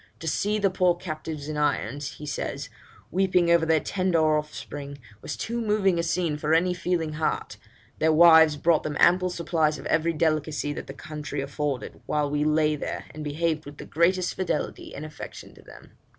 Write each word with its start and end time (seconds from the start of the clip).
To 0.19 0.27
see 0.27 0.57
the 0.57 0.71
poor 0.71 0.95
captives 0.95 1.47
in 1.47 1.57
irons,' 1.57 2.13
he 2.13 2.25
says, 2.25 2.69
'weeping 3.11 3.51
over 3.51 3.67
their 3.67 3.79
tender 3.79 4.35
offspring, 4.35 4.97
was 5.21 5.37
too 5.37 5.61
moving 5.61 5.99
a 5.99 6.01
scene 6.01 6.37
for 6.37 6.55
any 6.55 6.73
feeling 6.73 7.13
heart, 7.13 7.57
Their 7.99 8.11
wives 8.11 8.57
brought 8.57 8.81
them 8.81 8.97
ample 8.99 9.29
supplies 9.29 9.77
of 9.77 9.85
every 9.85 10.13
delicacy 10.13 10.73
that 10.73 10.87
the 10.87 10.95
country 10.95 11.39
afforded, 11.39 12.01
while 12.07 12.31
we 12.31 12.43
lay 12.43 12.75
there, 12.75 13.05
and 13.11 13.23
behaved 13.23 13.63
with 13.65 13.77
the 13.77 13.85
greatest 13.85 14.33
fidelity 14.33 14.95
and 14.95 15.05
affection 15.05 15.53
to 15.53 15.61
them.' 15.61 15.91